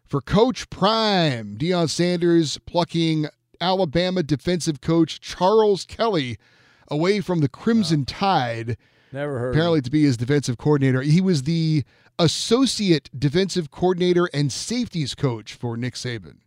[0.04, 1.56] for Coach Prime.
[1.56, 3.26] Deion Sanders plucking
[3.60, 6.36] Alabama defensive coach Charles Kelly
[6.88, 8.76] away from the Crimson Tide.
[9.12, 9.54] Never heard.
[9.54, 11.02] Apparently, to be his defensive coordinator.
[11.02, 11.84] He was the
[12.18, 16.38] associate defensive coordinator and safeties coach for Nick Saban.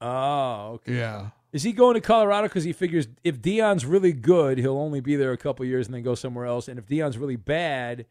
[0.00, 0.94] Oh, okay.
[0.96, 1.28] Yeah.
[1.52, 5.16] Is he going to Colorado because he figures if Deion's really good, he'll only be
[5.16, 8.06] there a couple years and then go somewhere else, and if Deion's really bad,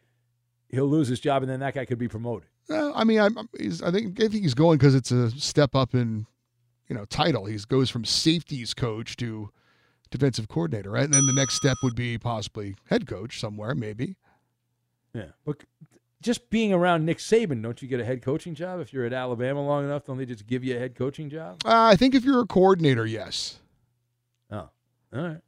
[0.70, 2.50] he'll lose his job and then that guy could be promoted.
[2.70, 5.76] Uh, I mean, I'm, he's, I think I think he's going because it's a step
[5.76, 6.26] up in,
[6.90, 7.46] you know, title.
[7.46, 9.50] He goes from safeties coach to
[10.10, 11.06] defensive coordinator, right?
[11.06, 14.16] And then the next step would be possibly head coach somewhere, maybe.
[15.14, 15.64] Yeah, but
[16.22, 19.14] just being around Nick Saban, don't you get a head coaching job if you're at
[19.14, 20.06] Alabama long enough?
[20.06, 21.62] Don't they just give you a head coaching job?
[21.66, 23.60] Uh, I think if you're a coordinator, yes.
[24.52, 24.72] Oh, all
[25.14, 25.42] right.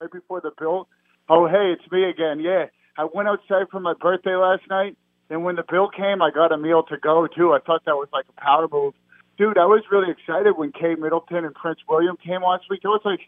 [0.01, 0.87] Right before the bill.
[1.29, 2.39] Oh, hey, it's me again.
[2.39, 2.65] Yeah,
[2.97, 4.97] I went outside for my birthday last night,
[5.29, 7.53] and when the bill came, I got a meal to go too.
[7.53, 8.93] I thought that was like a power move,
[9.37, 9.57] dude.
[9.57, 12.81] I was really excited when Kate Middleton and Prince William came last week.
[12.83, 13.21] It was like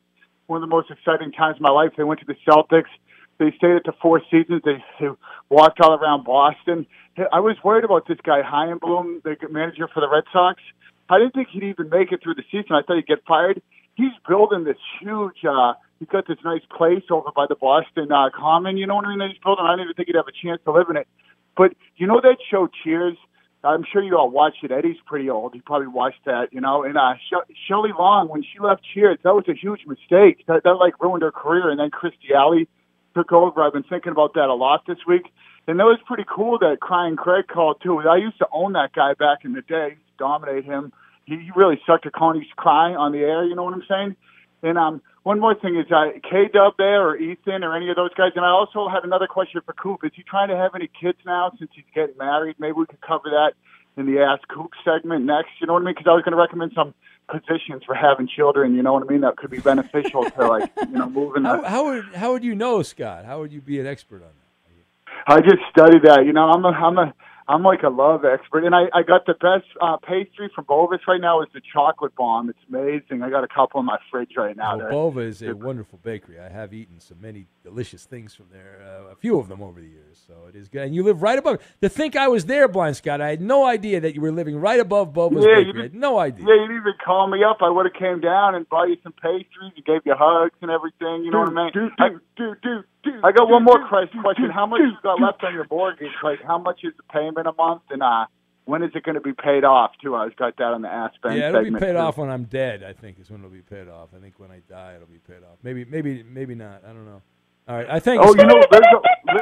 [0.47, 1.91] one of the most exciting times of my life.
[1.97, 2.89] They went to the Celtics.
[3.37, 4.61] They stayed at the Four Seasons.
[4.65, 5.07] They, they
[5.49, 6.85] walked all around Boston.
[7.33, 8.41] I was worried about this guy
[8.79, 10.61] Bloom, the manager for the Red Sox.
[11.09, 12.75] I didn't think he'd even make it through the season.
[12.75, 13.61] I thought he'd get fired.
[13.95, 15.43] He's building this huge.
[15.43, 18.77] uh he's got this nice place over by the Boston uh, Common.
[18.77, 19.19] You know what I mean?
[19.19, 19.65] That he's building.
[19.65, 21.07] I didn't even think he'd have a chance to live in it.
[21.55, 23.17] But you know that show Cheers?
[23.63, 24.71] I'm sure you all watched it.
[24.71, 25.53] Eddie's pretty old.
[25.53, 26.83] He probably watched that, you know.
[26.83, 30.45] And uh, she- Shelley Long, when she left Cheers, that was a huge mistake.
[30.47, 31.69] That, that like ruined her career.
[31.69, 32.69] And then Kirstie Alley
[33.13, 33.61] took over.
[33.61, 35.23] I've been thinking about that a lot this week.
[35.67, 37.99] And that was pretty cool that Crying Craig called too.
[37.99, 40.93] I used to own that guy back in the day, dominate him.
[41.25, 43.43] He, he really sucked a Coney's cry on the air.
[43.43, 44.15] You know what I'm saying?
[44.63, 47.95] And um, one more thing is uh, K Dub there or Ethan or any of
[47.95, 48.31] those guys.
[48.35, 50.03] And I also had another question for Coop.
[50.03, 52.55] Is he trying to have any kids now since he's getting married?
[52.57, 53.51] Maybe we could cover that
[53.95, 55.51] in the Ask Coop segment next.
[55.61, 55.93] You know what I mean?
[55.93, 56.95] Because I was going to recommend some
[57.27, 58.73] positions for having children.
[58.73, 59.21] You know what I mean?
[59.21, 61.43] That could be beneficial to like you know moving.
[61.43, 63.23] How, the, how would how would you know, Scott?
[63.25, 65.31] How would you be an expert on that?
[65.31, 66.25] I just studied that.
[66.25, 67.13] You know, I'm a I'm a
[67.49, 70.99] I'm like a love expert, and I I got the best uh, pastry from Bova's
[71.07, 72.47] right now is the chocolate bomb.
[72.47, 73.23] It's amazing.
[73.23, 74.77] I got a couple in my fridge right now.
[74.77, 76.39] Well, Bova is a wonderful bakery.
[76.39, 79.81] I have eaten so many delicious things from there, uh, a few of them over
[79.81, 80.23] the years.
[80.27, 80.83] So it is good.
[80.83, 81.59] And you live right above.
[81.81, 84.55] To think I was there, Blind Scott, I had no idea that you were living
[84.57, 85.79] right above Bova's Yeah, you bakery.
[85.79, 86.45] I had no idea.
[86.47, 87.57] Yeah, you didn't even call me up.
[87.61, 90.69] I would have came down and bought you some pastries and gave you hugs and
[90.69, 91.23] everything.
[91.25, 91.71] You know what I mean?
[91.73, 94.21] Dude, I, dude, dude, dude, I got one more question.
[94.21, 94.49] question.
[94.49, 96.11] How much you got left on your mortgage?
[96.23, 97.83] Like, how much is the payment a month?
[97.89, 98.25] And uh,
[98.65, 100.15] when is it going to be paid off too?
[100.15, 101.97] I was got that on the Ask Ben Yeah, it'll be paid too.
[101.97, 102.83] off when I'm dead.
[102.83, 104.09] I think is when it'll be paid off.
[104.15, 105.57] I think when I die, it'll be paid off.
[105.63, 106.83] Maybe, maybe, maybe not.
[106.83, 107.21] I don't know.
[107.67, 108.21] All right, I think.
[108.23, 109.39] Oh, you know, there's a,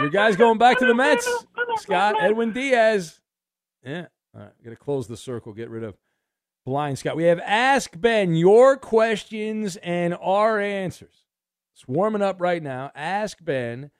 [0.00, 1.28] Your guy's going back to the Mets.
[1.78, 3.20] Scott Edwin Diaz.
[3.84, 4.06] Yeah.
[4.34, 4.64] All right.
[4.64, 5.52] Got to close the circle.
[5.52, 5.96] Get rid of
[6.64, 7.16] blind Scott.
[7.16, 11.24] We have Ask Ben your questions and our answers.
[11.74, 12.90] It's warming up right now.
[12.94, 13.90] Ask Ben.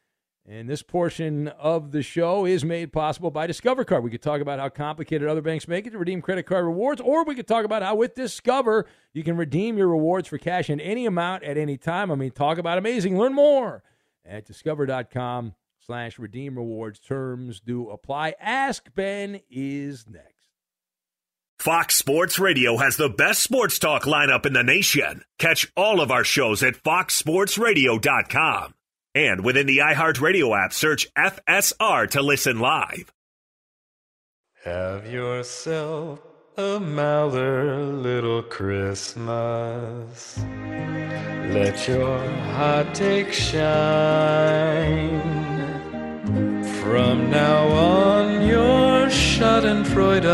[0.44, 4.02] And this portion of the show is made possible by Discover Card.
[4.02, 7.00] We could talk about how complicated other banks make it to redeem credit card rewards,
[7.00, 10.68] or we could talk about how with Discover you can redeem your rewards for cash
[10.68, 12.10] in any amount at any time.
[12.10, 13.16] I mean, talk about amazing.
[13.16, 13.84] Learn more
[14.26, 15.54] at discover.com
[15.84, 16.98] slash redeem rewards.
[16.98, 18.34] Terms do apply.
[18.40, 20.28] Ask Ben is next.
[21.58, 25.22] Fox Sports Radio has the best sports talk lineup in the nation.
[25.38, 28.74] Catch all of our shows at foxsportsradio.com.
[29.14, 33.12] And within the iHeartRadio app, search FSR to listen live.
[34.64, 36.20] Have yourself
[36.56, 40.38] a Maller little Christmas.
[41.52, 42.18] Let your
[42.54, 45.20] hot take shine.
[46.82, 50.28] From now on, your Schadenfreude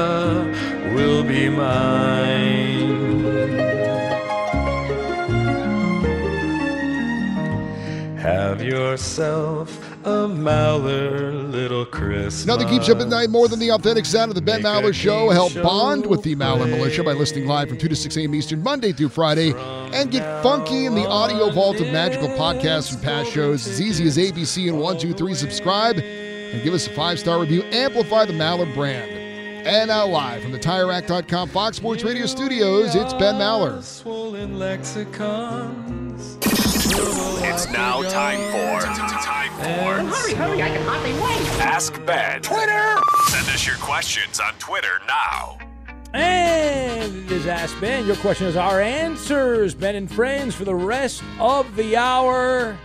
[0.94, 2.88] will be mine.
[8.16, 12.46] Have yourself a Maller little Christmas.
[12.46, 14.94] Nothing keeps you up at night more than the authentic sound of the Ben Maller
[14.94, 15.28] Show.
[15.28, 18.34] Help bond with the Maller Militia by listening live from 2 to 6 a.m.
[18.34, 19.52] Eastern, Monday through Friday,
[19.92, 23.66] and get funky in the audio vault of magical podcasts from past shows.
[23.66, 25.34] As easy as ABC and 123.
[25.34, 25.98] Subscribe
[26.52, 27.62] and give us a five star review.
[27.64, 29.10] Amplify the Maller brand.
[29.66, 33.82] And now, live from the TireRack.com Fox Sports Radio studios, it's Ben Maller.
[33.82, 36.38] Swollen lexicons.
[36.40, 38.86] It's now time for
[39.20, 41.60] time for hurry, hurry, I can hardly wait.
[41.60, 42.40] Ask Ben.
[42.40, 42.96] Twitter.
[43.26, 45.58] Send us your questions on Twitter now.
[46.14, 48.06] And it is Ask Ben.
[48.06, 49.74] Your question is our answers.
[49.74, 52.78] Ben and friends for the rest of the hour.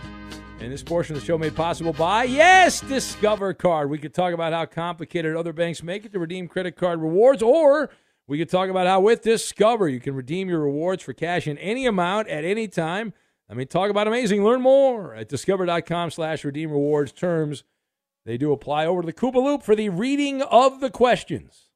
[0.64, 3.90] And this portion of the show made possible by, yes, Discover Card.
[3.90, 7.42] We could talk about how complicated other banks make it to redeem credit card rewards,
[7.42, 7.90] or
[8.26, 11.58] we could talk about how with Discover you can redeem your rewards for cash in
[11.58, 13.12] any amount at any time.
[13.46, 14.42] I mean, talk about amazing.
[14.42, 17.12] Learn more at discover.com slash redeem rewards.
[17.12, 17.62] Terms,
[18.24, 21.68] they do apply over to the Koopa Loop for the reading of the questions.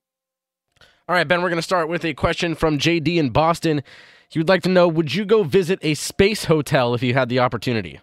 [1.06, 3.82] All right, Ben, we're going to start with a question from JD in Boston.
[4.30, 7.28] He would like to know Would you go visit a space hotel if you had
[7.28, 8.00] the opportunity?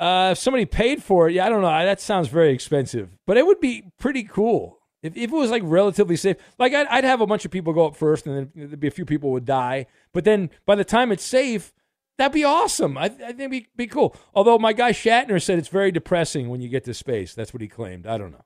[0.00, 1.68] Uh, if somebody paid for it, yeah, I don't know.
[1.68, 5.62] That sounds very expensive, but it would be pretty cool if, if it was like
[5.66, 6.38] relatively safe.
[6.58, 8.88] Like I'd, I'd have a bunch of people go up first, and then there'd be
[8.88, 9.84] a few people would die.
[10.14, 11.74] But then by the time it's safe,
[12.16, 12.96] that'd be awesome.
[12.96, 14.16] I, I think it'd be, be cool.
[14.34, 17.34] Although my guy Shatner said it's very depressing when you get to space.
[17.34, 18.06] That's what he claimed.
[18.06, 18.44] I don't know.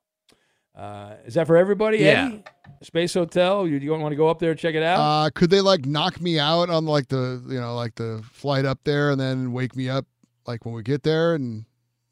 [0.75, 1.99] Uh, is that for everybody?
[1.99, 2.27] Yeah.
[2.27, 2.45] Eddie?
[2.83, 3.67] Space Hotel.
[3.67, 4.99] You, you want to go up there and check it out?
[4.99, 8.65] Uh, could they like knock me out on like the you know like the flight
[8.65, 10.05] up there and then wake me up
[10.47, 11.65] like when we get there and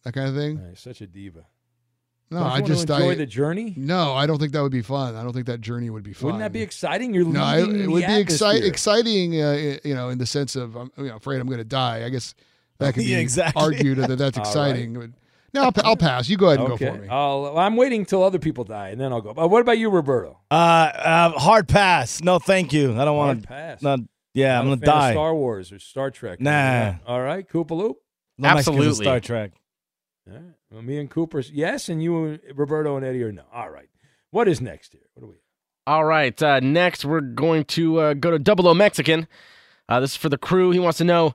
[0.04, 0.58] that kind of thing?
[0.58, 1.46] You're such a diva.
[2.30, 3.74] No, Don't you I want to just enjoy I, the journey.
[3.76, 5.16] No, I don't think that would be fun.
[5.16, 6.26] I don't think that journey would be fun.
[6.26, 7.12] Wouldn't that be exciting?
[7.12, 9.34] You're no, I, leaving it the would be exci- exciting.
[9.40, 12.06] Uh, you know, in the sense of I'm you know, afraid I'm going to die.
[12.06, 12.34] I guess
[12.78, 13.62] that could be Yeah, exactly.
[13.62, 14.94] argued that that's All exciting.
[14.94, 15.10] But
[15.52, 16.30] no, I'll, I'll pass.
[16.30, 16.86] You go ahead and okay.
[16.86, 17.08] go for me.
[17.08, 19.34] I'll, I'm waiting until other people die, and then I'll go.
[19.34, 20.38] But what about you, Roberto?
[20.50, 22.22] Uh, uh, hard pass.
[22.22, 22.98] No, thank you.
[22.98, 23.48] I don't want to.
[23.48, 23.82] pass.
[23.82, 24.00] Not,
[24.32, 25.12] yeah, I'm gonna fan of die.
[25.12, 26.40] Star Wars or Star Trek?
[26.40, 26.94] Nah.
[27.06, 27.98] All right, Koopa Loop.
[28.38, 29.52] No Mexicans in Star Trek.
[30.28, 30.42] All right.
[30.70, 33.42] Well, me and Cooper's yes, and you, Roberto, and Eddie are no.
[33.52, 33.88] All right.
[34.30, 35.02] What is next here?
[35.14, 35.36] What do we?
[35.86, 36.40] All right.
[36.42, 39.26] Uh, next, we're going to uh, go to Double O Mexican.
[39.88, 40.70] Uh, this is for the crew.
[40.70, 41.34] He wants to know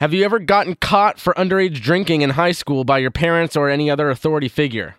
[0.00, 3.68] Have you ever gotten caught for underage drinking in high school by your parents or
[3.68, 4.94] any other authority figure?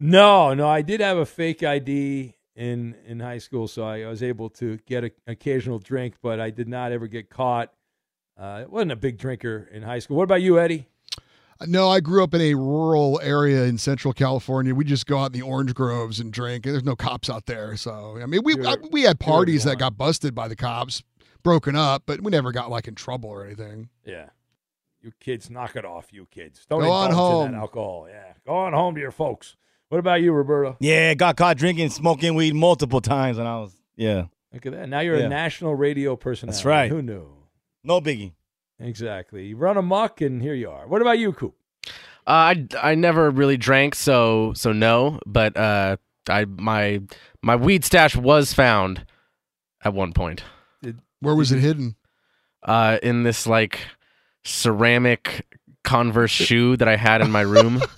[0.00, 0.68] No, no.
[0.68, 4.78] I did have a fake ID in in high school, so I was able to
[4.86, 7.72] get an occasional drink, but I did not ever get caught.
[8.38, 10.16] Uh, I wasn't a big drinker in high school.
[10.16, 10.86] What about you, Eddie?
[11.66, 14.72] No, I grew up in a rural area in Central California.
[14.74, 16.64] We just go out in the orange groves and drink.
[16.64, 19.96] There's no cops out there, so I mean, we I, we had parties that got
[19.96, 21.02] busted by the cops,
[21.42, 23.88] broken up, but we never got like in trouble or anything.
[24.04, 24.26] Yeah.
[25.02, 26.64] You kids, knock it off, you kids.
[26.70, 27.52] Don't Go on indulge in home.
[27.52, 28.06] that alcohol.
[28.08, 28.32] Yeah.
[28.46, 29.56] Go on home to your folks.
[29.88, 30.76] What about you, Roberto?
[30.80, 34.26] Yeah, got caught drinking, smoking weed multiple times, and I was yeah.
[34.52, 34.88] Look at that.
[34.88, 35.26] Now you're Yeah.
[35.26, 36.54] a national radio personality.
[36.56, 36.88] That's right.
[36.90, 37.32] Who knew?
[37.88, 38.32] No biggie.
[38.78, 39.46] Exactly.
[39.46, 40.86] You run amok, and here you are.
[40.86, 41.54] What about you, Coop?
[41.86, 41.90] Uh,
[42.26, 45.18] I, I never really drank, so so no.
[45.26, 45.96] But uh,
[46.28, 47.00] I my
[47.42, 49.06] my weed stash was found
[49.82, 50.44] at one point.
[51.20, 51.96] Where was it hidden?
[52.62, 53.80] uh, in this like
[54.44, 55.46] ceramic
[55.82, 57.80] Converse shoe that I had in my room.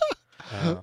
[0.52, 0.82] Uh,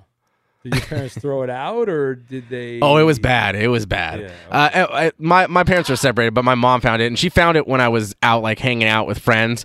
[0.70, 2.80] did your parents throw it out, or did they?
[2.80, 3.54] Oh, it was bad.
[3.54, 4.20] It was bad.
[4.20, 7.18] Yeah, uh, I, I- my my parents were separated, but my mom found it, and
[7.18, 9.64] she found it when I was out like hanging out with friends,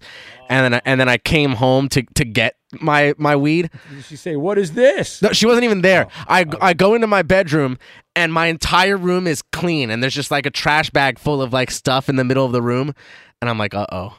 [0.49, 3.69] and then I, and then I came home to to get my my weed.
[3.93, 6.07] Did she say, "What is this?" No, she wasn't even there.
[6.27, 7.77] I I go into my bedroom,
[8.15, 11.53] and my entire room is clean, and there's just like a trash bag full of
[11.53, 12.93] like stuff in the middle of the room,
[13.41, 14.17] and I'm like, uh oh.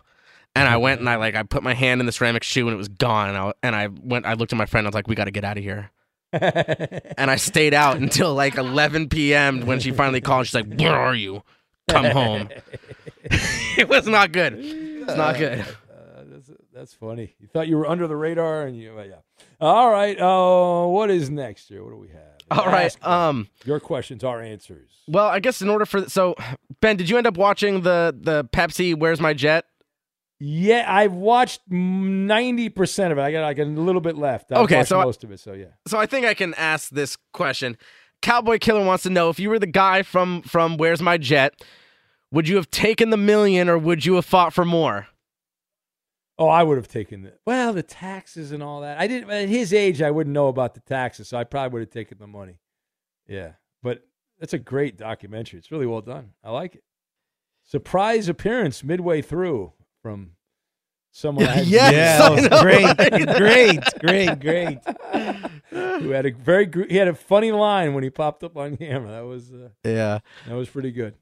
[0.57, 2.74] And I went and I like I put my hand in the ceramic shoe and
[2.74, 3.28] it was gone.
[3.30, 4.87] And I, and I went I looked at my friend.
[4.87, 5.91] I was like, "We got to get out of here."
[6.35, 9.66] And I stayed out until like 11 p.m.
[9.66, 10.47] when she finally called.
[10.47, 11.43] She's like, "Where are you?
[11.89, 12.49] Come home."
[13.24, 14.57] it was not good.
[14.59, 15.61] It's not good.
[15.61, 17.35] Uh, that's, that's funny.
[17.39, 19.16] You thought you were under the radar, and you, yeah.
[19.61, 20.16] All right.
[20.20, 21.82] Oh, what is next here?
[21.85, 22.35] What do we have?
[22.51, 22.95] All right.
[23.07, 23.49] Um.
[23.64, 24.91] Your questions are answers.
[25.07, 26.35] Well, I guess in order for so
[26.80, 29.66] Ben, did you end up watching the the Pepsi "Where's My Jet"?
[30.47, 33.22] Yeah, I've watched ninety percent of it.
[33.22, 34.53] I got like a little bit left.
[34.53, 35.40] I've Okay, watched so I- most of it.
[35.40, 35.68] So yeah.
[35.86, 37.78] So I think I can ask this question.
[38.20, 41.64] Cowboy Killer wants to know if you were the guy from from Where's My Jet,
[42.30, 45.07] would you have taken the million or would you have fought for more?
[46.38, 48.99] Oh, I would have taken the well, the taxes and all that.
[48.99, 50.03] I didn't at his age.
[50.03, 52.59] I wouldn't know about the taxes, so I probably would have taken the money.
[53.26, 54.03] Yeah, but
[54.38, 55.59] that's a great documentary.
[55.59, 56.32] It's really well done.
[56.42, 56.84] I like it.
[57.62, 59.72] Surprise appearance midway through
[60.03, 60.32] from
[61.14, 61.46] someone.
[61.46, 62.96] I hadn't Yes, was great,
[63.38, 64.78] great, great, great.
[65.70, 69.10] Who had a very he had a funny line when he popped up on camera.
[69.10, 70.18] That was uh, Yeah.
[70.46, 71.14] that was pretty good.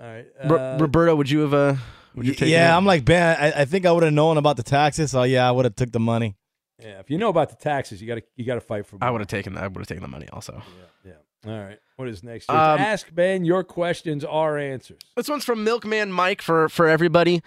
[0.00, 1.74] All right, uh, Roberto, would you have uh
[2.14, 2.76] would you taken Yeah, it?
[2.76, 3.36] I'm like Ben.
[3.38, 5.10] I, I think I would have known about the taxes.
[5.10, 6.36] So yeah, I would have took the money.
[6.78, 7.00] yeah.
[7.00, 8.98] If you know about the taxes, you got to you got to fight for.
[9.00, 10.62] I would have taken I would have taken the money also.
[11.04, 11.12] Yeah.
[11.44, 11.78] All right.
[11.96, 12.48] What is next?
[12.48, 13.44] Um, Ask Ben.
[13.44, 15.00] Your questions are answers.
[15.16, 17.42] This one's from Milkman Mike for for everybody.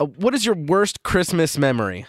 [0.00, 2.06] Uh, what is your worst Christmas memory?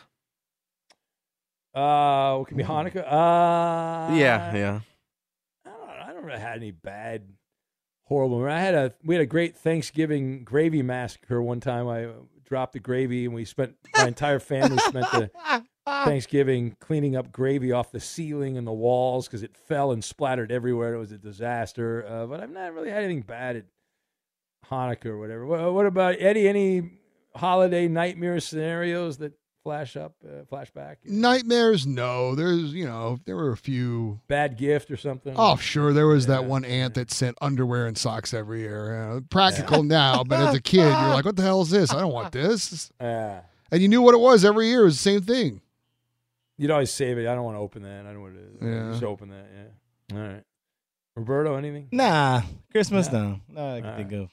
[1.75, 3.05] Uh, what could be Hanukkah?
[3.05, 4.79] Uh, yeah, yeah.
[5.65, 7.23] I don't, I don't really had any bad,
[8.05, 8.45] horrible.
[8.45, 11.89] I had a we had a great Thanksgiving gravy massacre one time.
[11.89, 12.07] I
[12.45, 15.29] dropped the gravy, and we spent my entire family spent the
[15.85, 20.51] Thanksgiving cleaning up gravy off the ceiling and the walls because it fell and splattered
[20.51, 20.93] everywhere.
[20.93, 22.05] It was a disaster.
[22.07, 23.65] Uh, but I've not really had anything bad at
[24.69, 25.45] Hanukkah or whatever.
[25.45, 26.47] What, what about Eddie?
[26.47, 27.00] Any
[27.35, 30.97] holiday nightmare scenarios that flash up, uh, flashback?
[31.05, 31.85] Nightmares?
[31.85, 32.33] No.
[32.35, 34.19] There's, you know, there were a few.
[34.27, 35.33] Bad gift or something?
[35.37, 35.93] Oh, sure.
[35.93, 38.87] There was that one aunt that sent underwear and socks every year.
[38.87, 41.91] You know, practical now, but as a kid, you're like, what the hell is this?
[41.93, 42.91] I don't want this.
[42.99, 43.41] Yeah.
[43.71, 44.81] And you knew what it was every year.
[44.81, 45.61] It was the same thing.
[46.57, 47.27] You'd always save it.
[47.27, 48.05] I don't want to open that.
[48.05, 48.91] I don't want to Yeah.
[48.91, 49.45] just open that.
[50.11, 50.17] Yeah.
[50.17, 50.43] All right.
[51.15, 51.87] Roberto, anything?
[51.91, 53.19] Nah, Christmas Nah.
[53.19, 53.39] no.
[53.49, 54.29] No, I can All think of.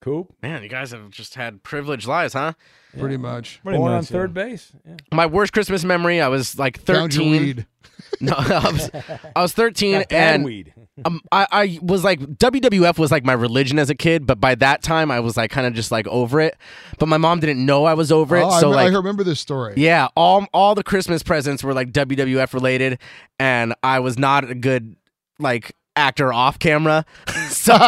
[0.00, 0.34] Coop?
[0.42, 2.54] Man, you guys have just had privileged lives, huh?
[2.98, 3.60] Pretty much.
[3.62, 4.44] Pretty Born on third yeah.
[4.44, 4.72] base.
[4.86, 4.96] Yeah.
[5.12, 7.30] My worst Christmas memory, I was like Found your 13.
[7.30, 7.66] weed.
[8.20, 8.90] No, I was,
[9.36, 10.74] I was 13 and weed.
[11.04, 14.54] um, I, I was like WWF was like my religion as a kid, but by
[14.56, 16.56] that time I was like kind of just like over it.
[16.98, 18.94] But my mom didn't know I was over it, Oh, I, so re- I like
[18.94, 19.74] remember this story.
[19.76, 22.98] yeah, all all the Christmas presents were like WWF related,
[23.38, 24.96] and I was not a good
[25.38, 27.04] like actor off camera.
[27.48, 27.78] so,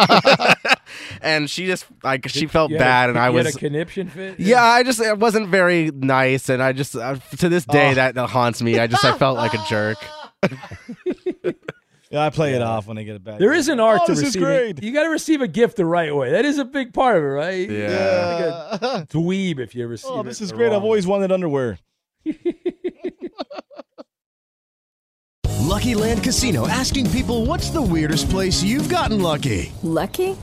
[1.21, 3.55] and she just like she felt You had a- bad, and I you was had
[3.55, 4.39] a conniption fit.
[4.39, 7.95] yeah, I just it wasn't very nice, and I just uh, to this day Oh.
[7.95, 8.79] that, that haunts me.
[8.79, 9.97] I just I felt like a jerk.
[12.11, 13.39] Yeah, I play it off when I get it back.
[13.39, 14.45] There is an art Oh, to this is receiving.
[14.47, 14.83] great.
[14.83, 16.29] You got to receive a gift the right way.
[16.31, 17.67] That is a big part of it, right?
[17.67, 18.67] Yeah.
[18.71, 20.67] Like a dweeb if you receive Oh, this is great.
[20.67, 21.79] wrong I've always wanted underwear.
[25.59, 29.71] Lucky Land Casino asking people what's the weirdest place you've gotten lucky?
[29.81, 30.37] Lucky?